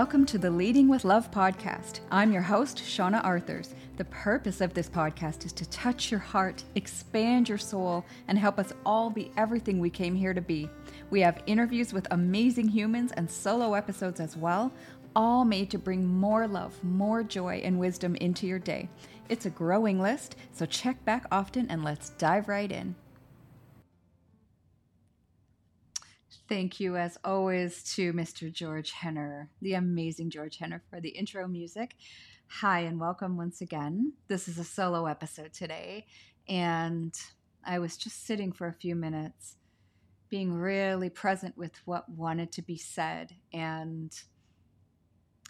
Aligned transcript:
Welcome 0.00 0.26
to 0.26 0.38
the 0.38 0.48
Leading 0.48 0.86
with 0.86 1.04
Love 1.04 1.28
podcast. 1.32 1.98
I'm 2.12 2.32
your 2.32 2.40
host, 2.40 2.78
Shauna 2.78 3.20
Arthurs. 3.24 3.74
The 3.96 4.04
purpose 4.04 4.60
of 4.60 4.72
this 4.72 4.88
podcast 4.88 5.44
is 5.44 5.52
to 5.54 5.68
touch 5.70 6.12
your 6.12 6.20
heart, 6.20 6.62
expand 6.76 7.48
your 7.48 7.58
soul, 7.58 8.04
and 8.28 8.38
help 8.38 8.60
us 8.60 8.72
all 8.86 9.10
be 9.10 9.32
everything 9.36 9.80
we 9.80 9.90
came 9.90 10.14
here 10.14 10.32
to 10.32 10.40
be. 10.40 10.70
We 11.10 11.20
have 11.22 11.42
interviews 11.46 11.92
with 11.92 12.06
amazing 12.12 12.68
humans 12.68 13.10
and 13.16 13.28
solo 13.28 13.74
episodes 13.74 14.20
as 14.20 14.36
well, 14.36 14.72
all 15.16 15.44
made 15.44 15.68
to 15.70 15.78
bring 15.78 16.06
more 16.06 16.46
love, 16.46 16.78
more 16.84 17.24
joy, 17.24 17.60
and 17.64 17.76
wisdom 17.76 18.14
into 18.14 18.46
your 18.46 18.60
day. 18.60 18.88
It's 19.28 19.46
a 19.46 19.50
growing 19.50 19.98
list, 19.98 20.36
so 20.52 20.64
check 20.64 21.04
back 21.04 21.26
often 21.32 21.68
and 21.70 21.82
let's 21.82 22.10
dive 22.10 22.46
right 22.46 22.70
in. 22.70 22.94
Thank 26.48 26.80
you, 26.80 26.96
as 26.96 27.18
always, 27.24 27.82
to 27.96 28.14
Mr. 28.14 28.50
George 28.50 28.92
Henner, 28.92 29.50
the 29.60 29.74
amazing 29.74 30.30
George 30.30 30.56
Henner, 30.56 30.82
for 30.88 30.98
the 30.98 31.10
intro 31.10 31.46
music. 31.46 31.94
Hi, 32.46 32.80
and 32.80 32.98
welcome 32.98 33.36
once 33.36 33.60
again. 33.60 34.14
This 34.28 34.48
is 34.48 34.56
a 34.56 34.64
solo 34.64 35.04
episode 35.04 35.52
today, 35.52 36.06
and 36.48 37.14
I 37.66 37.80
was 37.80 37.98
just 37.98 38.24
sitting 38.24 38.52
for 38.52 38.66
a 38.66 38.72
few 38.72 38.96
minutes, 38.96 39.56
being 40.30 40.54
really 40.54 41.10
present 41.10 41.58
with 41.58 41.72
what 41.84 42.08
wanted 42.08 42.50
to 42.52 42.62
be 42.62 42.78
said. 42.78 43.34
And 43.52 44.10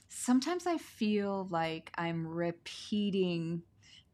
sometimes 0.08 0.66
I 0.66 0.78
feel 0.78 1.46
like 1.48 1.92
I'm 1.96 2.26
repeating 2.26 3.62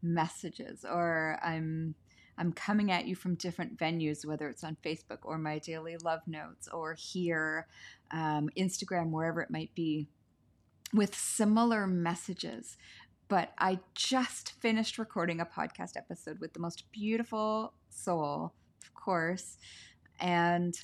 messages 0.03 0.84
or 0.84 1.39
I'm 1.42 1.95
I'm 2.36 2.52
coming 2.52 2.90
at 2.90 3.06
you 3.06 3.14
from 3.14 3.34
different 3.36 3.78
venues, 3.78 4.24
whether 4.24 4.48
it's 4.48 4.64
on 4.64 4.77
Facebook 4.84 5.18
or 5.22 5.38
my 5.38 5.58
daily 5.58 5.96
love 5.96 6.20
notes 6.27 6.68
or 6.68 6.94
here, 6.94 7.66
um, 8.10 8.50
Instagram, 8.56 9.10
wherever 9.10 9.40
it 9.40 9.50
might 9.50 9.74
be, 9.74 10.08
with 10.92 11.14
similar 11.14 11.86
messages. 11.86 12.77
But 13.28 13.52
I 13.58 13.80
just 13.94 14.52
finished 14.60 14.98
recording 14.98 15.40
a 15.40 15.46
podcast 15.46 15.96
episode 15.96 16.40
with 16.40 16.52
the 16.52 16.60
most 16.60 16.90
beautiful 16.92 17.72
soul, 17.88 18.52
of 18.82 18.94
course. 18.94 19.56
And 20.20 20.74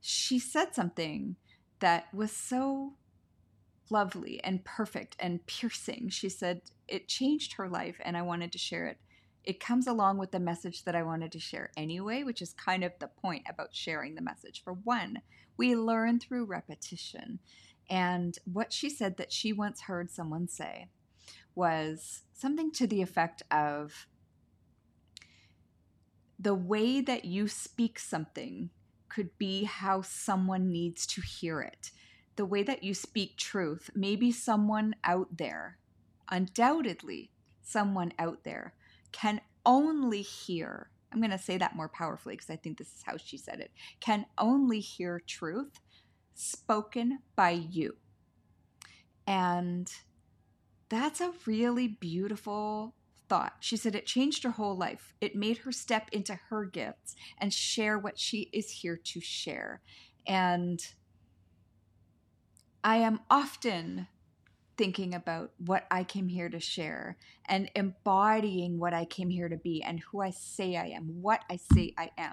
she 0.00 0.38
said 0.38 0.74
something 0.74 1.36
that 1.80 2.12
was 2.14 2.32
so 2.32 2.94
lovely 3.90 4.42
and 4.44 4.64
perfect 4.64 5.16
and 5.18 5.44
piercing. 5.46 6.08
She 6.10 6.28
said 6.28 6.62
it 6.86 7.08
changed 7.08 7.54
her 7.54 7.68
life, 7.68 7.96
and 8.04 8.16
I 8.16 8.22
wanted 8.22 8.52
to 8.52 8.58
share 8.58 8.86
it 8.86 8.98
it 9.44 9.60
comes 9.60 9.86
along 9.86 10.18
with 10.18 10.32
the 10.32 10.40
message 10.40 10.84
that 10.84 10.94
I 10.94 11.02
wanted 11.02 11.32
to 11.32 11.40
share 11.40 11.70
anyway, 11.76 12.22
which 12.22 12.42
is 12.42 12.52
kind 12.52 12.84
of 12.84 12.92
the 12.98 13.08
point 13.08 13.44
about 13.48 13.74
sharing 13.74 14.14
the 14.14 14.22
message. 14.22 14.62
For 14.62 14.72
one, 14.72 15.22
we 15.56 15.74
learn 15.74 16.20
through 16.20 16.44
repetition. 16.44 17.38
And 17.88 18.38
what 18.44 18.72
she 18.72 18.90
said 18.90 19.16
that 19.16 19.32
she 19.32 19.52
once 19.52 19.82
heard 19.82 20.10
someone 20.10 20.48
say 20.48 20.88
was 21.54 22.22
something 22.32 22.70
to 22.72 22.86
the 22.86 23.02
effect 23.02 23.42
of 23.50 24.06
the 26.38 26.54
way 26.54 27.00
that 27.00 27.24
you 27.24 27.48
speak 27.48 27.98
something 27.98 28.70
could 29.08 29.36
be 29.36 29.64
how 29.64 30.00
someone 30.00 30.70
needs 30.70 31.06
to 31.06 31.20
hear 31.20 31.60
it. 31.60 31.90
The 32.36 32.46
way 32.46 32.62
that 32.62 32.84
you 32.84 32.94
speak 32.94 33.36
truth, 33.36 33.90
maybe 33.94 34.32
someone 34.32 34.94
out 35.04 35.36
there, 35.36 35.78
undoubtedly 36.30 37.30
someone 37.62 38.12
out 38.18 38.44
there, 38.44 38.72
can 39.12 39.40
only 39.66 40.22
hear, 40.22 40.90
I'm 41.12 41.20
going 41.20 41.30
to 41.30 41.38
say 41.38 41.58
that 41.58 41.76
more 41.76 41.88
powerfully 41.88 42.34
because 42.34 42.50
I 42.50 42.56
think 42.56 42.78
this 42.78 42.88
is 42.88 43.02
how 43.04 43.16
she 43.16 43.36
said 43.36 43.60
it, 43.60 43.70
can 44.00 44.26
only 44.38 44.80
hear 44.80 45.20
truth 45.26 45.80
spoken 46.34 47.20
by 47.36 47.50
you. 47.50 47.96
And 49.26 49.90
that's 50.88 51.20
a 51.20 51.32
really 51.46 51.88
beautiful 51.88 52.94
thought. 53.28 53.54
She 53.60 53.76
said 53.76 53.94
it 53.94 54.06
changed 54.06 54.42
her 54.42 54.50
whole 54.50 54.76
life. 54.76 55.14
It 55.20 55.36
made 55.36 55.58
her 55.58 55.72
step 55.72 56.08
into 56.12 56.34
her 56.48 56.64
gifts 56.64 57.14
and 57.38 57.54
share 57.54 57.98
what 57.98 58.18
she 58.18 58.50
is 58.52 58.70
here 58.70 58.96
to 58.96 59.20
share. 59.20 59.82
And 60.26 60.84
I 62.82 62.96
am 62.96 63.20
often 63.30 64.08
thinking 64.80 65.14
about 65.14 65.50
what 65.58 65.84
I 65.90 66.04
came 66.04 66.26
here 66.26 66.48
to 66.48 66.58
share 66.58 67.18
and 67.46 67.70
embodying 67.76 68.78
what 68.78 68.94
I 68.94 69.04
came 69.04 69.28
here 69.28 69.50
to 69.50 69.58
be 69.58 69.82
and 69.82 70.00
who 70.00 70.22
I 70.22 70.30
say 70.30 70.74
I 70.74 70.86
am, 70.86 71.20
what 71.20 71.42
I 71.50 71.58
say 71.74 71.92
I 71.98 72.10
am. 72.16 72.32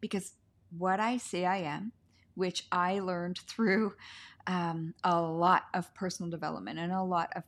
Because 0.00 0.34
what 0.70 1.00
I 1.00 1.16
say 1.16 1.44
I 1.44 1.56
am, 1.56 1.90
which 2.36 2.68
I 2.70 3.00
learned 3.00 3.38
through 3.38 3.94
um, 4.46 4.94
a 5.02 5.20
lot 5.20 5.64
of 5.74 5.92
personal 5.96 6.30
development 6.30 6.78
and 6.78 6.92
a 6.92 7.02
lot 7.02 7.32
of 7.34 7.42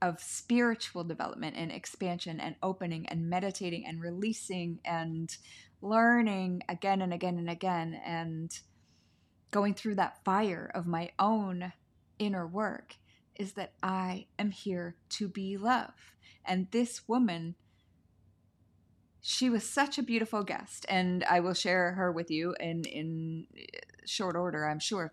of 0.00 0.18
spiritual 0.18 1.04
development 1.04 1.54
and 1.56 1.70
expansion 1.70 2.40
and 2.40 2.56
opening 2.62 3.06
and 3.08 3.28
meditating 3.28 3.84
and 3.86 4.00
releasing 4.00 4.78
and 4.84 5.36
learning 5.82 6.62
again 6.70 7.02
and 7.02 7.12
again 7.12 7.36
and 7.36 7.50
again 7.50 8.00
and 8.04 8.60
going 9.50 9.74
through 9.74 9.94
that 9.94 10.24
fire 10.24 10.70
of 10.74 10.86
my 10.86 11.10
own 11.18 11.72
inner 12.18 12.46
work 12.46 12.96
is 13.36 13.52
that 13.52 13.72
I 13.82 14.26
am 14.38 14.50
here 14.50 14.96
to 15.10 15.28
be 15.28 15.56
love. 15.56 15.94
And 16.44 16.70
this 16.70 17.08
woman, 17.08 17.54
she 19.20 19.48
was 19.48 19.68
such 19.68 19.98
a 19.98 20.02
beautiful 20.02 20.42
guest, 20.42 20.84
and 20.88 21.24
I 21.24 21.40
will 21.40 21.54
share 21.54 21.92
her 21.92 22.12
with 22.12 22.30
you 22.30 22.54
in 22.60 22.84
in 22.84 23.46
short 24.04 24.36
order, 24.36 24.66
I'm 24.66 24.80
sure. 24.80 25.12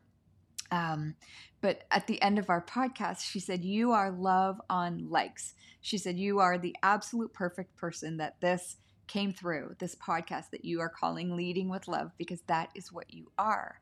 Um, 0.71 1.15
but 1.61 1.83
at 1.91 2.07
the 2.07 2.21
end 2.21 2.39
of 2.39 2.49
our 2.49 2.61
podcast, 2.61 3.21
she 3.21 3.39
said, 3.39 3.63
"You 3.63 3.91
are 3.91 4.11
love 4.11 4.61
on 4.69 5.09
legs." 5.09 5.53
She 5.79 5.97
said, 5.97 6.19
"You 6.19 6.39
are 6.39 6.57
the 6.57 6.75
absolute 6.83 7.33
perfect 7.33 7.75
person 7.77 8.17
that 8.17 8.39
this." 8.41 8.77
came 9.07 9.33
through 9.33 9.75
this 9.77 9.93
podcast 9.93 10.51
that 10.51 10.63
you 10.63 10.79
are 10.79 10.87
calling 10.87 11.35
leading 11.35 11.67
with 11.67 11.85
love 11.89 12.11
because 12.17 12.39
that 12.43 12.69
is 12.75 12.93
what 12.93 13.13
you 13.13 13.29
are 13.37 13.81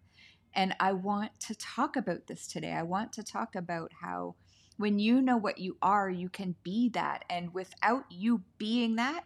and 0.54 0.76
I 0.80 0.94
want 0.94 1.40
to 1.42 1.56
talk 1.56 1.96
about 1.96 2.28
this 2.28 2.48
today. 2.48 2.72
I 2.72 2.84
want 2.84 3.14
to 3.14 3.24
talk 3.24 3.56
about 3.56 3.92
how 4.02 4.36
when 4.78 4.98
you 4.98 5.22
know 5.22 5.38
what 5.38 5.58
you 5.58 5.78
are, 5.82 6.10
you 6.10 6.30
can 6.30 6.56
be 6.64 6.90
that. 6.90 7.26
And 7.30 7.54
without 7.54 8.06
you 8.10 8.44
being 8.58 8.96
that, 8.96 9.26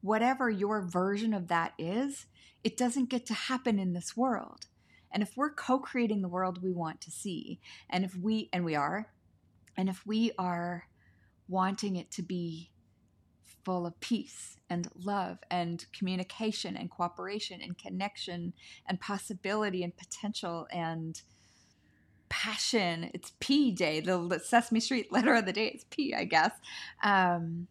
whatever 0.00 0.48
your 0.48 0.80
version 0.80 1.34
of 1.34 1.48
that 1.48 1.74
is, 1.78 2.26
it 2.64 2.76
doesn't 2.76 3.10
get 3.10 3.26
to 3.26 3.34
happen 3.34 3.78
in 3.78 3.92
this 3.92 4.16
world. 4.16 4.66
And 5.12 5.22
if 5.22 5.36
we're 5.36 5.52
co 5.52 5.78
creating 5.78 6.22
the 6.22 6.28
world 6.28 6.62
we 6.62 6.72
want 6.72 7.00
to 7.02 7.10
see, 7.10 7.60
and 7.88 8.04
if 8.04 8.16
we, 8.16 8.48
and 8.52 8.64
we 8.64 8.74
are, 8.74 9.12
and 9.76 9.88
if 9.88 10.06
we 10.06 10.32
are 10.38 10.88
wanting 11.48 11.96
it 11.96 12.10
to 12.12 12.22
be 12.22 12.70
full 13.68 13.86
of 13.86 14.00
peace 14.00 14.56
and 14.70 14.88
love 15.04 15.36
and 15.50 15.84
communication 15.92 16.74
and 16.74 16.90
cooperation 16.90 17.60
and 17.60 17.76
connection 17.76 18.54
and 18.86 18.98
possibility 18.98 19.82
and 19.84 19.94
potential 19.94 20.66
and 20.72 21.20
passion. 22.30 23.10
It's 23.12 23.32
P 23.40 23.70
Day, 23.70 24.00
the 24.00 24.40
Sesame 24.42 24.80
Street 24.80 25.12
letter 25.12 25.34
of 25.34 25.44
the 25.44 25.52
day. 25.52 25.66
It's 25.66 25.84
P, 25.90 26.14
I 26.14 26.24
guess. 26.24 26.52
Um, 27.04 27.66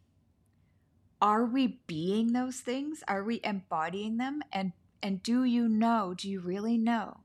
are 1.20 1.46
we 1.46 1.80
being 1.88 2.34
those 2.34 2.58
things? 2.58 3.04
Are 3.08 3.24
we 3.24 3.42
embodying 3.44 4.18
them? 4.18 4.44
And 4.54 4.74
and 5.02 5.24
do 5.24 5.46
you 5.46 5.68
know? 5.68 6.14
Do 6.16 6.30
you 6.30 6.42
really 6.42 6.78
know 6.78 7.22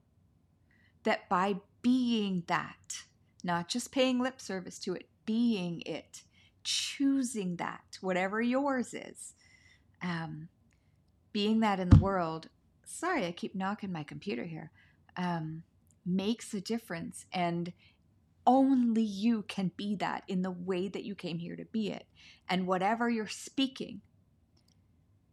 that 1.02 1.28
by 1.28 1.56
being 1.82 2.44
that, 2.46 3.02
not 3.44 3.68
just 3.68 3.92
paying 3.92 4.18
lip 4.18 4.40
service 4.40 4.78
to 4.78 4.94
it, 4.94 5.08
being 5.26 5.82
it, 5.84 6.22
choosing 6.64 7.56
that, 7.56 7.98
whatever 8.00 8.40
yours 8.40 8.94
is, 8.94 9.34
um, 10.02 10.48
being 11.32 11.60
that 11.60 11.80
in 11.80 11.88
the 11.88 11.98
world. 11.98 12.48
Sorry, 12.84 13.26
I 13.26 13.32
keep 13.32 13.54
knocking 13.54 13.92
my 13.92 14.02
computer 14.02 14.44
here. 14.44 14.70
Um, 15.16 15.62
makes 16.04 16.52
a 16.54 16.60
difference, 16.60 17.26
and 17.32 17.72
only 18.46 19.02
you 19.02 19.42
can 19.42 19.70
be 19.76 19.94
that 19.96 20.24
in 20.26 20.42
the 20.42 20.50
way 20.50 20.88
that 20.88 21.04
you 21.04 21.14
came 21.14 21.38
here 21.38 21.56
to 21.56 21.64
be 21.66 21.90
it. 21.90 22.06
And 22.48 22.66
whatever 22.66 23.08
you're 23.08 23.28
speaking 23.28 24.00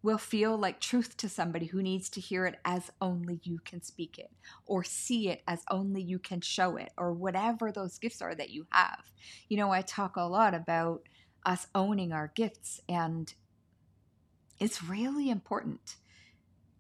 will 0.02 0.18
feel 0.18 0.58
like 0.58 0.80
truth 0.80 1.18
to 1.18 1.28
somebody 1.28 1.66
who 1.66 1.82
needs 1.82 2.10
to 2.10 2.22
hear 2.22 2.46
it 2.46 2.58
as 2.64 2.90
only 3.02 3.40
you 3.44 3.60
can 3.66 3.82
speak 3.82 4.18
it, 4.18 4.32
or 4.66 4.84
see 4.84 5.30
it 5.30 5.42
as 5.48 5.64
only 5.70 6.02
you 6.02 6.18
can 6.20 6.40
show 6.42 6.78
it, 6.78 6.92
or 6.98 7.12
whatever 7.12 7.72
those 7.72 7.98
gifts 7.98 8.22
are 8.22 8.34
that 8.36 8.50
you 8.50 8.66
have. 8.72 9.12
You 9.50 9.58
know, 9.58 9.72
I 9.72 9.82
talk 9.82 10.16
a 10.16 10.22
lot 10.22 10.54
about 10.54 11.02
us 11.46 11.68
owning 11.76 12.12
our 12.12 12.32
gifts. 12.36 12.80
And 12.88 13.34
it's 14.60 14.84
really 14.84 15.30
important 15.30 15.98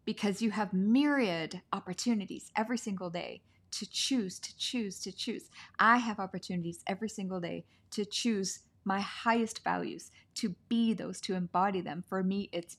because 0.06 0.42
you 0.42 0.51
have 0.51 0.74
myriad 0.74 1.62
opportunities 1.74 2.51
every 2.56 2.77
single 2.77 3.10
day 3.10 3.42
to 3.72 3.89
choose, 3.89 4.39
to 4.39 4.57
choose, 4.57 5.00
to 5.01 5.12
choose. 5.12 5.50
I 5.77 5.98
have 5.98 6.19
opportunities 6.19 6.83
every 6.88 7.10
single 7.10 7.39
day 7.39 7.65
to 7.92 8.06
choose 8.06 8.60
my 8.86 9.01
highest 9.01 9.63
values, 9.63 10.10
to 10.36 10.56
be 10.68 10.94
those, 10.94 11.22
to 11.22 11.36
embody 11.36 11.81
them. 11.81 12.04
For 12.07 12.24
me, 12.24 12.50
it's 12.51 12.77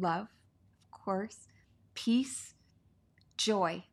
love, 0.00 0.28
of 0.92 1.00
course, 1.04 1.48
peace, 1.94 2.54
joy, 3.36 3.84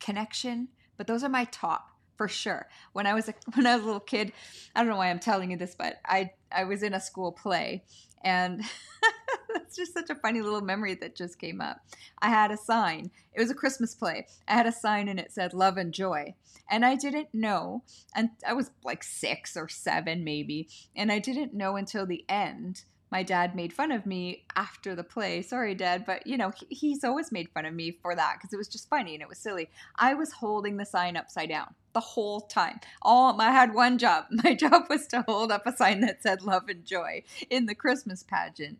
connection, 0.00 0.68
but 0.96 1.06
those 1.06 1.24
are 1.24 1.28
my 1.28 1.44
top 1.44 1.90
for 2.16 2.28
sure. 2.28 2.68
When 2.92 3.06
I 3.06 3.14
was 3.14 3.28
a 3.28 3.34
when 3.54 3.66
I 3.66 3.74
was 3.74 3.82
a 3.82 3.86
little 3.86 4.00
kid, 4.00 4.32
I 4.74 4.80
don't 4.80 4.88
know 4.88 4.96
why 4.96 5.10
I'm 5.10 5.18
telling 5.18 5.50
you 5.50 5.56
this, 5.56 5.74
but 5.74 5.96
I 6.04 6.30
I 6.52 6.64
was 6.64 6.82
in 6.82 6.94
a 6.94 7.00
school 7.00 7.32
play 7.32 7.84
and 8.22 8.62
that's 9.52 9.76
just 9.76 9.92
such 9.92 10.10
a 10.10 10.14
funny 10.14 10.40
little 10.40 10.62
memory 10.62 10.94
that 10.94 11.16
just 11.16 11.38
came 11.38 11.60
up. 11.60 11.78
I 12.20 12.30
had 12.30 12.50
a 12.50 12.56
sign. 12.56 13.10
It 13.32 13.40
was 13.40 13.50
a 13.50 13.54
Christmas 13.54 13.94
play. 13.94 14.26
I 14.48 14.54
had 14.54 14.66
a 14.66 14.72
sign 14.72 15.08
and 15.08 15.20
it 15.20 15.32
said 15.32 15.52
love 15.52 15.76
and 15.76 15.92
joy. 15.92 16.34
And 16.70 16.84
I 16.84 16.94
didn't 16.94 17.28
know 17.34 17.82
and 18.16 18.30
I 18.46 18.54
was 18.54 18.70
like 18.82 19.04
6 19.04 19.56
or 19.56 19.68
7 19.68 20.24
maybe, 20.24 20.68
and 20.96 21.12
I 21.12 21.18
didn't 21.18 21.52
know 21.52 21.76
until 21.76 22.06
the 22.06 22.24
end 22.28 22.84
my 23.14 23.22
dad 23.22 23.54
made 23.54 23.72
fun 23.72 23.92
of 23.92 24.06
me 24.06 24.42
after 24.56 24.96
the 24.96 25.04
play. 25.04 25.40
Sorry, 25.40 25.72
dad, 25.76 26.04
but 26.04 26.26
you 26.26 26.36
know, 26.36 26.50
he, 26.50 26.66
he's 26.74 27.04
always 27.04 27.30
made 27.30 27.48
fun 27.48 27.64
of 27.64 27.72
me 27.72 27.92
for 27.92 28.16
that 28.16 28.34
because 28.36 28.52
it 28.52 28.56
was 28.56 28.66
just 28.66 28.90
funny 28.90 29.14
and 29.14 29.22
it 29.22 29.28
was 29.28 29.38
silly. 29.38 29.70
I 29.94 30.14
was 30.14 30.32
holding 30.32 30.78
the 30.78 30.84
sign 30.84 31.16
upside 31.16 31.48
down 31.48 31.76
the 31.92 32.00
whole 32.00 32.40
time. 32.40 32.80
All 33.02 33.40
I 33.40 33.52
had 33.52 33.72
one 33.72 33.98
job. 33.98 34.24
My 34.42 34.52
job 34.52 34.86
was 34.90 35.06
to 35.08 35.22
hold 35.28 35.52
up 35.52 35.64
a 35.64 35.76
sign 35.76 36.00
that 36.00 36.24
said 36.24 36.42
love 36.42 36.68
and 36.68 36.84
joy 36.84 37.22
in 37.50 37.66
the 37.66 37.74
Christmas 37.76 38.24
pageant. 38.24 38.78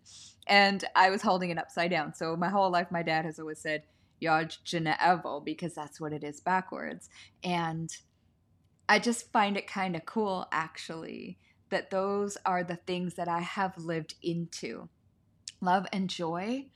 And 0.49 0.85
I 0.97 1.11
was 1.11 1.23
holding 1.23 1.51
it 1.51 1.59
upside 1.59 1.93
down. 1.93 2.13
So 2.13 2.35
my 2.35 2.49
whole 2.49 2.73
life 2.73 2.89
my 2.91 3.05
dad 3.05 3.25
has 3.27 3.39
always 3.39 3.61
said 3.61 3.85
Yaj 4.21 4.59
Evil 4.75 5.43
because 5.43 5.77
that's 5.77 6.01
what 6.01 6.13
it 6.13 6.25
is 6.25 6.41
backwards. 6.41 7.09
And 7.45 7.97
I 8.89 8.99
just 8.99 9.31
find 9.31 9.57
it 9.57 9.69
kind 9.69 9.95
of 9.95 10.05
cool 10.07 10.49
actually 10.51 11.39
that 11.75 11.91
those 11.91 12.39
are 12.47 12.63
the 12.63 12.77
things 12.77 13.15
that 13.15 13.27
I 13.27 13.41
have 13.41 13.77
lived 13.77 14.15
into. 14.23 14.89
Love 15.61 15.87
and 15.93 16.09
joy 16.09 16.67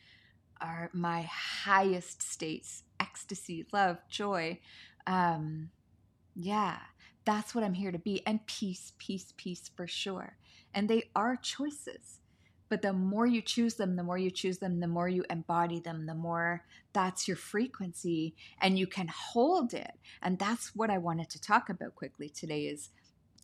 are 0.60 0.90
my 0.92 1.22
highest 1.22 2.20
states 2.20 2.82
ecstasy, 2.98 3.64
love, 3.72 3.98
joy. 4.10 4.58
Um, 5.06 5.70
yeah, 6.34 6.78
that's 7.24 7.54
what 7.54 7.62
I'm 7.62 7.74
here 7.74 7.92
to 7.92 7.98
be. 7.98 8.26
And 8.26 8.44
peace, 8.46 8.92
peace, 8.98 9.32
peace 9.36 9.70
for 9.76 9.86
sure. 9.86 10.36
And 10.74 10.88
they 10.88 11.04
are 11.14 11.36
choices. 11.36 12.18
But 12.68 12.82
the 12.82 12.92
more 12.92 13.26
you 13.26 13.40
choose 13.40 13.74
them, 13.74 13.94
the 13.94 14.02
more 14.02 14.18
you 14.18 14.32
choose 14.32 14.58
them, 14.58 14.80
the 14.80 14.88
more 14.88 15.08
you 15.08 15.24
embody 15.30 15.78
them, 15.78 16.06
the 16.06 16.14
more 16.14 16.64
that's 16.92 17.28
your 17.28 17.36
frequency 17.36 18.34
and 18.60 18.76
you 18.76 18.88
can 18.88 19.06
hold 19.08 19.74
it. 19.74 19.92
And 20.22 20.40
that's 20.40 20.74
what 20.74 20.90
I 20.90 20.98
wanted 20.98 21.30
to 21.30 21.40
talk 21.40 21.70
about 21.70 21.94
quickly 21.94 22.28
today 22.28 22.62
is 22.62 22.90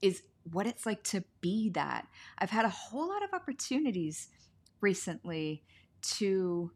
is 0.03 0.23
what 0.51 0.67
it's 0.67 0.85
like 0.85 1.03
to 1.05 1.25
be 1.41 1.71
that. 1.71 2.07
I've 2.39 2.51
had 2.51 2.65
a 2.65 2.71
whole 2.71 3.09
lot 3.09 3.23
of 3.23 3.33
opportunities 3.33 4.29
recently 4.81 5.63
to 6.03 6.71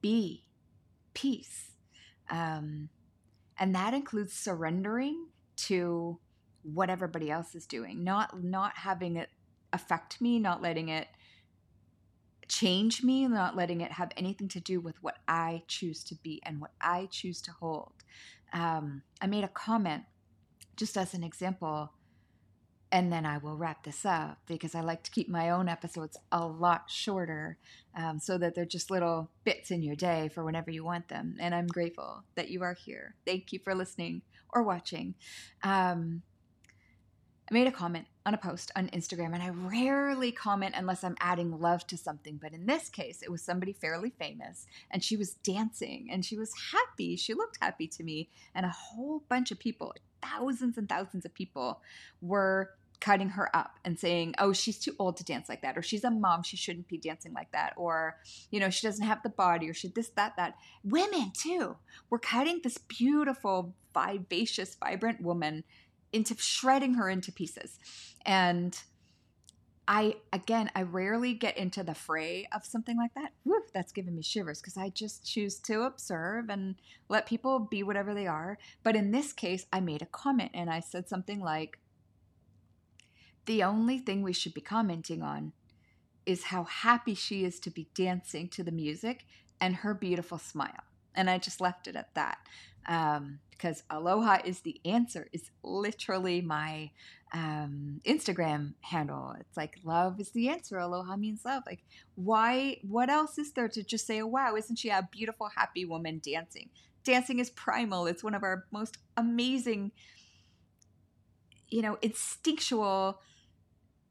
be 0.00 0.44
peace. 1.14 1.72
Um, 2.28 2.88
and 3.58 3.74
that 3.74 3.94
includes 3.94 4.32
surrendering 4.32 5.26
to 5.56 6.18
what 6.62 6.90
everybody 6.90 7.30
else 7.30 7.54
is 7.54 7.66
doing, 7.66 8.04
not 8.04 8.42
not 8.42 8.76
having 8.76 9.16
it 9.16 9.28
affect 9.72 10.20
me, 10.20 10.38
not 10.38 10.62
letting 10.62 10.88
it 10.88 11.08
change 12.48 13.02
me, 13.02 13.26
not 13.28 13.56
letting 13.56 13.80
it 13.80 13.92
have 13.92 14.10
anything 14.16 14.48
to 14.48 14.60
do 14.60 14.80
with 14.80 15.02
what 15.02 15.18
I 15.28 15.62
choose 15.68 16.02
to 16.04 16.16
be 16.16 16.42
and 16.44 16.60
what 16.60 16.72
I 16.80 17.08
choose 17.10 17.40
to 17.42 17.52
hold. 17.52 17.92
Um, 18.52 19.02
I 19.20 19.26
made 19.26 19.44
a 19.44 19.48
comment 19.48 20.02
just 20.76 20.96
as 20.96 21.14
an 21.14 21.22
example 21.22 21.92
and 22.92 23.12
then 23.12 23.24
I 23.24 23.38
will 23.38 23.56
wrap 23.56 23.84
this 23.84 24.04
up 24.04 24.38
because 24.46 24.74
I 24.74 24.80
like 24.80 25.04
to 25.04 25.10
keep 25.10 25.28
my 25.28 25.50
own 25.50 25.68
episodes 25.68 26.16
a 26.32 26.44
lot 26.44 26.90
shorter 26.90 27.56
um, 27.94 28.18
so 28.18 28.36
that 28.38 28.54
they're 28.54 28.64
just 28.64 28.90
little 28.90 29.30
bits 29.44 29.70
in 29.70 29.82
your 29.82 29.94
day 29.94 30.28
for 30.34 30.44
whenever 30.44 30.70
you 30.70 30.84
want 30.84 31.08
them. 31.08 31.36
And 31.38 31.54
I'm 31.54 31.68
grateful 31.68 32.24
that 32.34 32.50
you 32.50 32.62
are 32.62 32.74
here. 32.74 33.14
Thank 33.24 33.52
you 33.52 33.60
for 33.62 33.74
listening 33.74 34.22
or 34.52 34.62
watching. 34.64 35.14
Um, 35.62 36.22
I 37.50 37.54
made 37.54 37.66
a 37.66 37.72
comment 37.72 38.06
on 38.24 38.34
a 38.34 38.38
post 38.38 38.70
on 38.76 38.88
Instagram, 38.88 39.34
and 39.34 39.42
I 39.42 39.48
rarely 39.48 40.30
comment 40.30 40.76
unless 40.76 41.02
I'm 41.02 41.16
adding 41.18 41.60
love 41.60 41.84
to 41.88 41.96
something. 41.96 42.38
But 42.40 42.52
in 42.52 42.66
this 42.66 42.88
case, 42.88 43.22
it 43.22 43.30
was 43.30 43.42
somebody 43.42 43.72
fairly 43.72 44.10
famous, 44.10 44.66
and 44.90 45.02
she 45.02 45.16
was 45.16 45.34
dancing 45.34 46.08
and 46.12 46.24
she 46.24 46.38
was 46.38 46.52
happy. 46.72 47.16
She 47.16 47.34
looked 47.34 47.58
happy 47.60 47.88
to 47.88 48.04
me, 48.04 48.30
and 48.54 48.64
a 48.64 48.70
whole 48.70 49.24
bunch 49.28 49.50
of 49.50 49.58
people, 49.58 49.94
thousands 50.22 50.78
and 50.78 50.88
thousands 50.88 51.24
of 51.24 51.34
people, 51.34 51.80
were 52.20 52.70
cutting 53.00 53.30
her 53.30 53.54
up 53.56 53.78
and 53.84 53.98
saying, 53.98 54.34
oh, 54.38 54.52
she's 54.52 54.78
too 54.78 54.94
old 54.98 55.16
to 55.16 55.24
dance 55.24 55.48
like 55.48 55.62
that, 55.62 55.76
or 55.76 55.82
she's 55.82 56.04
a 56.04 56.10
mom, 56.10 56.42
she 56.42 56.56
shouldn't 56.56 56.88
be 56.88 56.98
dancing 56.98 57.32
like 57.32 57.50
that, 57.52 57.72
or, 57.76 58.18
you 58.50 58.60
know, 58.60 58.70
she 58.70 58.86
doesn't 58.86 59.06
have 59.06 59.22
the 59.22 59.28
body, 59.28 59.68
or 59.68 59.74
she 59.74 59.88
this, 59.88 60.10
that, 60.10 60.36
that. 60.36 60.54
Women, 60.84 61.32
too, 61.34 61.76
we're 62.10 62.18
cutting 62.18 62.60
this 62.62 62.78
beautiful, 62.78 63.74
vivacious, 63.94 64.76
vibrant 64.76 65.20
woman 65.20 65.64
into 66.12 66.36
shredding 66.36 66.94
her 66.94 67.08
into 67.08 67.32
pieces. 67.32 67.78
And 68.24 68.78
I, 69.88 70.14
again, 70.32 70.70
I 70.76 70.82
rarely 70.82 71.34
get 71.34 71.56
into 71.56 71.82
the 71.82 71.94
fray 71.94 72.46
of 72.54 72.64
something 72.64 72.96
like 72.96 73.12
that. 73.14 73.32
That's 73.74 73.90
giving 73.90 74.14
me 74.14 74.22
shivers 74.22 74.60
because 74.60 74.76
I 74.76 74.90
just 74.90 75.26
choose 75.26 75.56
to 75.62 75.82
observe 75.82 76.48
and 76.48 76.76
let 77.08 77.26
people 77.26 77.58
be 77.58 77.82
whatever 77.82 78.14
they 78.14 78.28
are. 78.28 78.56
But 78.84 78.94
in 78.94 79.10
this 79.10 79.32
case, 79.32 79.66
I 79.72 79.80
made 79.80 80.02
a 80.02 80.06
comment 80.06 80.52
and 80.54 80.70
I 80.70 80.78
said 80.78 81.08
something 81.08 81.40
like, 81.40 81.79
the 83.46 83.62
only 83.62 83.98
thing 83.98 84.22
we 84.22 84.32
should 84.32 84.54
be 84.54 84.60
commenting 84.60 85.22
on 85.22 85.52
is 86.26 86.44
how 86.44 86.64
happy 86.64 87.14
she 87.14 87.44
is 87.44 87.58
to 87.60 87.70
be 87.70 87.88
dancing 87.94 88.48
to 88.48 88.62
the 88.62 88.70
music 88.70 89.24
and 89.60 89.76
her 89.76 89.94
beautiful 89.94 90.38
smile. 90.38 90.84
And 91.14 91.28
I 91.28 91.38
just 91.38 91.60
left 91.60 91.88
it 91.88 91.96
at 91.96 92.14
that 92.14 92.38
um, 92.86 93.40
because 93.50 93.82
aloha 93.90 94.38
is 94.44 94.60
the 94.60 94.80
answer, 94.84 95.28
is 95.32 95.50
literally 95.62 96.40
my 96.40 96.90
um, 97.32 98.00
Instagram 98.04 98.74
handle. 98.80 99.34
It's 99.38 99.56
like 99.56 99.76
love 99.84 100.18
is 100.20 100.30
the 100.30 100.48
answer. 100.48 100.78
Aloha 100.78 101.16
means 101.16 101.44
love. 101.44 101.62
Like, 101.66 101.80
why? 102.14 102.78
What 102.82 103.10
else 103.10 103.38
is 103.38 103.52
there 103.52 103.68
to 103.68 103.82
just 103.82 104.06
say, 104.06 104.22
wow, 104.22 104.56
isn't 104.56 104.76
she 104.76 104.88
a 104.88 105.08
beautiful, 105.10 105.50
happy 105.54 105.84
woman 105.84 106.20
dancing? 106.24 106.70
Dancing 107.04 107.38
is 107.38 107.50
primal, 107.50 108.06
it's 108.06 108.22
one 108.22 108.34
of 108.34 108.42
our 108.42 108.66
most 108.70 108.98
amazing, 109.16 109.92
you 111.68 111.80
know, 111.80 111.96
instinctual 112.02 113.20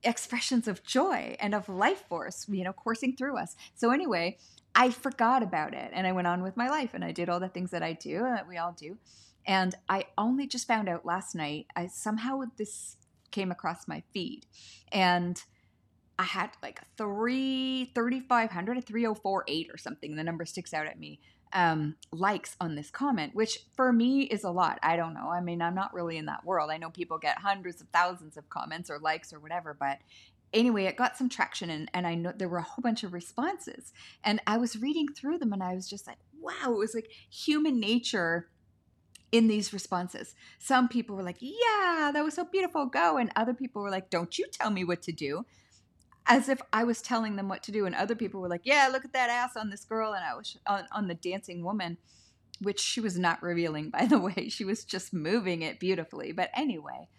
expressions 0.03 0.67
of 0.67 0.83
joy 0.83 1.35
and 1.39 1.53
of 1.53 1.69
life 1.69 2.03
force, 2.07 2.45
you 2.49 2.63
know, 2.63 2.73
coursing 2.73 3.15
through 3.15 3.37
us. 3.37 3.55
So, 3.75 3.91
anyway, 3.91 4.37
I 4.75 4.91
forgot 4.91 5.43
about 5.43 5.73
it 5.73 5.91
and 5.93 6.05
I 6.05 6.11
went 6.11 6.27
on 6.27 6.43
with 6.43 6.55
my 6.55 6.69
life 6.69 6.91
and 6.93 7.03
I 7.03 7.11
did 7.11 7.29
all 7.29 7.39
the 7.39 7.49
things 7.49 7.71
that 7.71 7.83
I 7.83 7.93
do, 7.93 8.19
that 8.19 8.47
we 8.47 8.57
all 8.57 8.73
do. 8.77 8.97
And 9.45 9.75
I 9.87 10.05
only 10.17 10.47
just 10.47 10.67
found 10.67 10.87
out 10.89 11.05
last 11.05 11.35
night, 11.35 11.67
I 11.75 11.87
somehow 11.87 12.41
this 12.57 12.97
came 13.31 13.51
across 13.51 13.87
my 13.87 14.03
feed 14.13 14.45
and 14.91 15.41
I 16.17 16.23
had 16.23 16.51
like 16.61 16.81
three, 16.97 17.91
3,500, 17.95 18.85
3048 18.85 19.69
or 19.73 19.77
something. 19.77 20.15
The 20.15 20.23
number 20.23 20.45
sticks 20.45 20.73
out 20.73 20.85
at 20.85 20.99
me 20.99 21.19
um, 21.53 21.95
likes 22.11 22.55
on 22.59 22.75
this 22.75 22.91
comment, 22.91 23.33
which 23.33 23.59
for 23.75 23.91
me 23.91 24.23
is 24.23 24.43
a 24.43 24.51
lot. 24.51 24.79
I 24.83 24.95
don't 24.95 25.13
know. 25.13 25.29
I 25.29 25.41
mean, 25.41 25.61
I'm 25.61 25.75
not 25.75 25.93
really 25.93 26.17
in 26.17 26.25
that 26.25 26.45
world. 26.45 26.69
I 26.71 26.77
know 26.77 26.89
people 26.89 27.17
get 27.17 27.39
hundreds 27.39 27.81
of 27.81 27.87
thousands 27.89 28.37
of 28.37 28.49
comments 28.49 28.89
or 28.89 28.99
likes 28.99 29.33
or 29.33 29.39
whatever, 29.39 29.75
but 29.77 29.99
anyway, 30.53 30.85
it 30.85 30.95
got 30.95 31.17
some 31.17 31.29
traction 31.29 31.69
and, 31.69 31.89
and 31.93 32.05
I 32.05 32.15
know 32.15 32.33
there 32.35 32.49
were 32.49 32.57
a 32.57 32.63
whole 32.63 32.81
bunch 32.81 33.03
of 33.03 33.13
responses. 33.13 33.93
And 34.23 34.41
I 34.45 34.57
was 34.57 34.77
reading 34.77 35.07
through 35.07 35.39
them 35.39 35.53
and 35.53 35.63
I 35.63 35.73
was 35.73 35.89
just 35.89 36.07
like, 36.07 36.17
wow, 36.39 36.71
it 36.71 36.77
was 36.77 36.93
like 36.93 37.11
human 37.29 37.79
nature 37.79 38.49
in 39.31 39.47
these 39.47 39.73
responses. 39.73 40.35
Some 40.57 40.87
people 40.87 41.15
were 41.15 41.23
like, 41.23 41.37
yeah, 41.39 42.11
that 42.13 42.23
was 42.23 42.33
so 42.33 42.45
beautiful, 42.45 42.85
go. 42.85 43.17
And 43.17 43.31
other 43.35 43.53
people 43.53 43.81
were 43.81 43.91
like, 43.91 44.09
don't 44.09 44.37
you 44.37 44.45
tell 44.51 44.71
me 44.71 44.83
what 44.83 45.01
to 45.03 45.11
do 45.11 45.45
as 46.29 46.47
if 46.47 46.61
I 46.71 46.83
was 46.83 47.01
telling 47.01 47.35
them 47.35 47.49
what 47.49 47.63
to 47.63 47.71
do. 47.71 47.85
And 47.85 47.95
other 47.95 48.15
people 48.15 48.39
were 48.39 48.47
like, 48.47 48.61
yeah, 48.63 48.87
look 48.91 49.03
at 49.03 49.13
that 49.13 49.31
ass 49.31 49.57
on 49.57 49.71
this 49.71 49.83
girl. 49.83 50.13
And 50.13 50.23
I 50.23 50.35
was 50.35 50.55
on, 50.67 50.85
on 50.91 51.07
the 51.07 51.15
dancing 51.15 51.63
woman, 51.63 51.97
which 52.61 52.79
she 52.79 53.01
was 53.01 53.17
not 53.17 53.41
revealing, 53.41 53.89
by 53.89 54.05
the 54.05 54.19
way. 54.19 54.47
She 54.49 54.63
was 54.63 54.85
just 54.85 55.11
moving 55.11 55.63
it 55.63 55.79
beautifully. 55.79 56.31
But 56.31 56.51
anyway, 56.53 57.09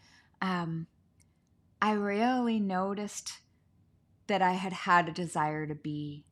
um, 0.40 0.87
I 1.83 1.93
really 1.93 2.61
noticed 2.61 3.33
that 4.29 4.40
I 4.40 4.52
had 4.52 4.73
had 4.73 5.09
a 5.09 5.12
desire 5.12 5.67
to 5.67 5.75
be 5.75 6.25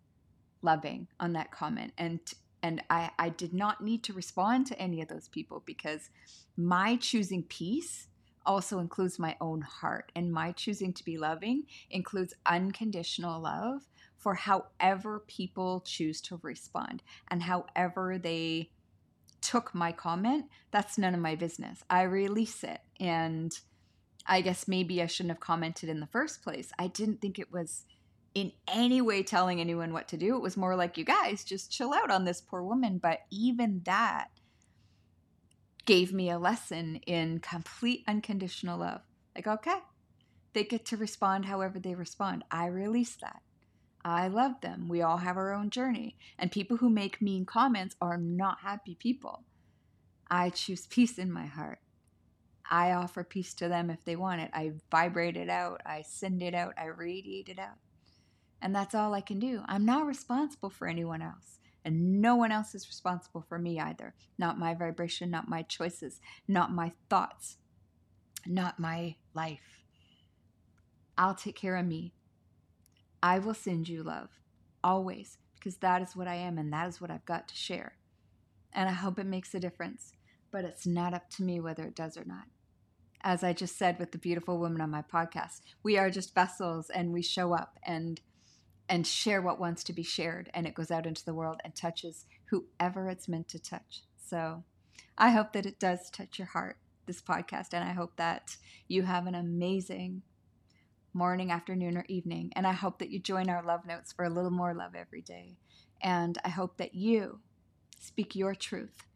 loving 0.62 1.08
on 1.18 1.32
that 1.32 1.50
comment. 1.50 1.92
And 1.98 2.20
and 2.60 2.82
I, 2.90 3.10
I 3.18 3.28
did 3.28 3.54
not 3.54 3.82
need 3.82 4.02
to 4.04 4.12
respond 4.12 4.66
to 4.66 4.78
any 4.80 5.00
of 5.00 5.06
those 5.06 5.28
people 5.28 5.62
because 5.64 6.10
my 6.56 6.96
choosing 6.96 7.44
peace 7.44 8.08
also 8.48 8.80
includes 8.80 9.18
my 9.18 9.36
own 9.40 9.60
heart. 9.60 10.10
And 10.16 10.32
my 10.32 10.50
choosing 10.52 10.92
to 10.94 11.04
be 11.04 11.18
loving 11.18 11.64
includes 11.90 12.34
unconditional 12.46 13.40
love 13.40 13.82
for 14.16 14.34
however 14.34 15.22
people 15.28 15.82
choose 15.86 16.20
to 16.22 16.40
respond 16.42 17.04
and 17.30 17.42
however 17.42 18.18
they 18.18 18.70
took 19.40 19.74
my 19.74 19.92
comment. 19.92 20.46
That's 20.72 20.98
none 20.98 21.14
of 21.14 21.20
my 21.20 21.36
business. 21.36 21.84
I 21.88 22.02
release 22.02 22.64
it. 22.64 22.80
And 22.98 23.52
I 24.26 24.40
guess 24.40 24.66
maybe 24.66 25.00
I 25.00 25.06
shouldn't 25.06 25.32
have 25.32 25.40
commented 25.40 25.88
in 25.88 26.00
the 26.00 26.06
first 26.06 26.42
place. 26.42 26.72
I 26.78 26.88
didn't 26.88 27.20
think 27.20 27.38
it 27.38 27.52
was 27.52 27.84
in 28.34 28.52
any 28.66 29.00
way 29.00 29.22
telling 29.22 29.60
anyone 29.60 29.92
what 29.92 30.08
to 30.08 30.16
do. 30.16 30.36
It 30.36 30.42
was 30.42 30.56
more 30.56 30.74
like, 30.74 30.98
you 30.98 31.04
guys 31.04 31.44
just 31.44 31.70
chill 31.70 31.92
out 31.92 32.10
on 32.10 32.24
this 32.24 32.40
poor 32.40 32.62
woman. 32.62 32.98
But 32.98 33.20
even 33.30 33.82
that 33.84 34.28
gave 35.88 36.12
me 36.12 36.28
a 36.28 36.38
lesson 36.38 36.96
in 37.06 37.38
complete 37.38 38.04
unconditional 38.06 38.78
love. 38.78 39.00
Like, 39.34 39.46
okay, 39.46 39.78
they 40.52 40.62
get 40.62 40.84
to 40.84 40.98
respond 40.98 41.46
however 41.46 41.78
they 41.78 41.94
respond. 41.94 42.44
I 42.50 42.66
release 42.66 43.16
that. 43.22 43.40
I 44.04 44.28
love 44.28 44.60
them. 44.60 44.88
We 44.88 45.00
all 45.00 45.16
have 45.16 45.38
our 45.38 45.54
own 45.54 45.70
journey. 45.70 46.18
And 46.38 46.52
people 46.52 46.76
who 46.76 46.90
make 46.90 47.22
mean 47.22 47.46
comments 47.46 47.96
are 48.02 48.18
not 48.18 48.58
happy 48.60 48.96
people. 48.96 49.44
I 50.30 50.50
choose 50.50 50.86
peace 50.86 51.16
in 51.16 51.32
my 51.32 51.46
heart. 51.46 51.78
I 52.70 52.92
offer 52.92 53.24
peace 53.24 53.54
to 53.54 53.68
them 53.68 53.88
if 53.88 54.04
they 54.04 54.14
want 54.14 54.42
it. 54.42 54.50
I 54.52 54.72
vibrate 54.90 55.38
it 55.38 55.48
out. 55.48 55.80
I 55.86 56.02
send 56.02 56.42
it 56.42 56.54
out. 56.54 56.74
I 56.76 56.88
radiate 56.88 57.48
it 57.48 57.58
out. 57.58 57.78
And 58.60 58.74
that's 58.74 58.94
all 58.94 59.14
I 59.14 59.22
can 59.22 59.38
do. 59.38 59.62
I'm 59.64 59.86
not 59.86 60.04
responsible 60.04 60.68
for 60.68 60.86
anyone 60.86 61.22
else. 61.22 61.60
And 61.84 62.20
no 62.20 62.36
one 62.36 62.52
else 62.52 62.74
is 62.74 62.88
responsible 62.88 63.44
for 63.48 63.58
me 63.58 63.78
either. 63.78 64.14
Not 64.38 64.58
my 64.58 64.74
vibration, 64.74 65.30
not 65.30 65.48
my 65.48 65.62
choices, 65.62 66.20
not 66.46 66.72
my 66.72 66.92
thoughts, 67.08 67.56
not 68.46 68.78
my 68.78 69.16
life. 69.34 69.78
I'll 71.16 71.34
take 71.34 71.56
care 71.56 71.76
of 71.76 71.86
me. 71.86 72.12
I 73.22 73.38
will 73.38 73.54
send 73.54 73.88
you 73.88 74.02
love, 74.02 74.28
always, 74.84 75.38
because 75.56 75.78
that 75.78 76.02
is 76.02 76.14
what 76.14 76.28
I 76.28 76.36
am 76.36 76.58
and 76.58 76.72
that 76.72 76.88
is 76.88 77.00
what 77.00 77.10
I've 77.10 77.24
got 77.24 77.48
to 77.48 77.56
share. 77.56 77.96
And 78.72 78.88
I 78.88 78.92
hope 78.92 79.18
it 79.18 79.26
makes 79.26 79.54
a 79.54 79.60
difference, 79.60 80.12
but 80.52 80.64
it's 80.64 80.86
not 80.86 81.14
up 81.14 81.28
to 81.30 81.42
me 81.42 81.58
whether 81.58 81.84
it 81.84 81.96
does 81.96 82.16
or 82.16 82.24
not. 82.24 82.44
As 83.22 83.42
I 83.42 83.52
just 83.52 83.76
said 83.76 83.98
with 83.98 84.12
the 84.12 84.18
beautiful 84.18 84.58
woman 84.58 84.80
on 84.80 84.90
my 84.90 85.02
podcast, 85.02 85.62
we 85.82 85.98
are 85.98 86.10
just 86.10 86.34
vessels 86.34 86.88
and 86.90 87.12
we 87.12 87.22
show 87.22 87.52
up 87.52 87.78
and 87.82 88.20
and 88.88 89.06
share 89.06 89.42
what 89.42 89.60
wants 89.60 89.84
to 89.84 89.92
be 89.92 90.02
shared 90.02 90.50
and 90.54 90.66
it 90.66 90.74
goes 90.74 90.90
out 90.90 91.06
into 91.06 91.24
the 91.24 91.34
world 91.34 91.60
and 91.64 91.74
touches 91.74 92.26
whoever 92.46 93.08
it's 93.08 93.28
meant 93.28 93.48
to 93.48 93.58
touch. 93.58 94.02
So, 94.16 94.64
I 95.16 95.30
hope 95.30 95.52
that 95.52 95.66
it 95.66 95.80
does 95.80 96.10
touch 96.10 96.38
your 96.38 96.46
heart 96.46 96.76
this 97.06 97.20
podcast 97.20 97.68
and 97.72 97.82
I 97.82 97.92
hope 97.92 98.16
that 98.16 98.56
you 98.86 99.02
have 99.02 99.26
an 99.26 99.34
amazing 99.34 100.22
morning, 101.12 101.50
afternoon, 101.50 101.96
or 101.96 102.04
evening. 102.08 102.52
And 102.54 102.66
I 102.66 102.72
hope 102.72 102.98
that 103.00 103.10
you 103.10 103.18
join 103.18 103.50
our 103.50 103.62
love 103.62 103.84
notes 103.84 104.12
for 104.12 104.24
a 104.24 104.30
little 104.30 104.50
more 104.50 104.74
love 104.74 104.94
every 104.94 105.22
day. 105.22 105.56
And 106.00 106.38
I 106.44 106.50
hope 106.50 106.76
that 106.76 106.94
you 106.94 107.40
speak 107.98 108.36
your 108.36 108.54
truth 108.54 109.06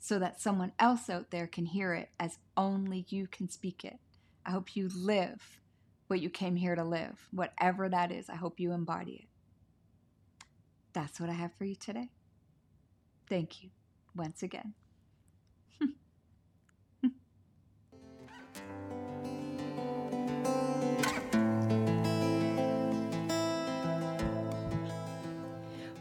so 0.00 0.18
that 0.18 0.40
someone 0.40 0.72
else 0.78 1.08
out 1.08 1.30
there 1.30 1.46
can 1.46 1.66
hear 1.66 1.94
it 1.94 2.10
as 2.18 2.38
only 2.56 3.06
you 3.08 3.28
can 3.28 3.48
speak 3.48 3.84
it. 3.84 3.98
I 4.44 4.50
hope 4.50 4.74
you 4.74 4.88
live 4.94 5.60
what 6.08 6.20
you 6.20 6.28
came 6.30 6.56
here 6.56 6.74
to 6.74 6.82
live, 6.84 7.28
whatever 7.30 7.88
that 7.88 8.10
is. 8.10 8.28
I 8.28 8.34
hope 8.34 8.58
you 8.58 8.72
embody 8.72 9.12
it. 9.12 9.28
That's 10.92 11.20
what 11.20 11.30
I 11.30 11.34
have 11.34 11.52
for 11.56 11.64
you 11.64 11.76
today. 11.76 12.10
Thank 13.28 13.62
you 13.62 13.70
once 14.16 14.42
again. 14.42 14.74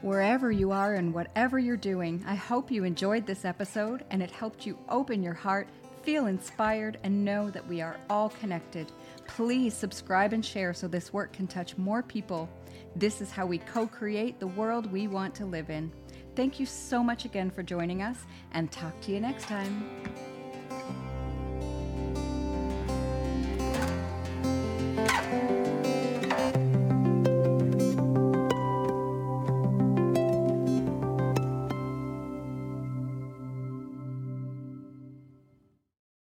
Wherever 0.02 0.52
you 0.52 0.72
are 0.72 0.96
and 0.96 1.14
whatever 1.14 1.60
you're 1.60 1.76
doing, 1.78 2.24
I 2.26 2.36
hope 2.36 2.72
you 2.72 2.86
enjoyed 2.86 3.28
this 3.28 3.44
episode 3.44 4.06
and 4.10 4.24
it 4.24 4.32
helped 4.32 4.66
you 4.66 4.80
open 4.88 5.22
your 5.22 5.34
heart, 5.34 5.68
feel 6.08 6.28
inspired, 6.28 6.98
and 7.04 7.26
know 7.26 7.52
that 7.52 7.68
we 7.68 7.82
are 7.82 8.00
all 8.10 8.30
connected. 8.30 8.90
Please 9.28 9.74
subscribe 9.74 10.32
and 10.32 10.46
share 10.46 10.74
so 10.74 10.88
this 10.88 11.12
work 11.12 11.34
can 11.34 11.46
touch 11.46 11.78
more 11.78 12.02
people. 12.02 12.48
This 12.96 13.20
is 13.20 13.30
how 13.30 13.46
we 13.46 13.58
co 13.58 13.88
create 13.88 14.40
the 14.40 14.48
world 14.48 14.90
we 14.90 15.10
want 15.10 15.36
to 15.36 15.46
live 15.46 15.70
in. 15.70 15.92
Thank 16.34 16.62
you 16.62 16.66
so 16.66 17.04
much 17.04 17.26
again 17.26 17.52
for 17.52 17.62
joining 17.62 18.04
us, 18.04 18.20
and 18.54 18.72
talk 18.72 18.98
to 19.02 19.12
you 19.12 19.20
next 19.20 19.48
time. 19.48 19.84